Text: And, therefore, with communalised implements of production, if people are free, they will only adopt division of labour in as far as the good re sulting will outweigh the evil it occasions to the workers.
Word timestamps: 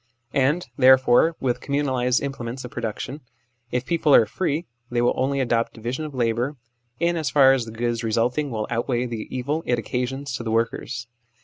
And, 0.33 0.65
therefore, 0.79 1.35
with 1.39 1.59
communalised 1.61 2.23
implements 2.23 2.65
of 2.65 2.71
production, 2.71 3.21
if 3.69 3.85
people 3.85 4.15
are 4.15 4.25
free, 4.25 4.65
they 4.89 4.99
will 4.99 5.13
only 5.15 5.39
adopt 5.39 5.75
division 5.75 6.05
of 6.05 6.15
labour 6.15 6.55
in 6.99 7.15
as 7.17 7.29
far 7.29 7.53
as 7.53 7.65
the 7.65 7.71
good 7.71 8.03
re 8.03 8.11
sulting 8.11 8.49
will 8.49 8.65
outweigh 8.71 9.05
the 9.05 9.27
evil 9.29 9.61
it 9.67 9.77
occasions 9.77 10.33
to 10.37 10.43
the 10.43 10.49
workers. 10.49 11.05